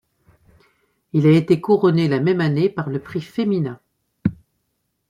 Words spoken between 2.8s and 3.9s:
le Prix Femina.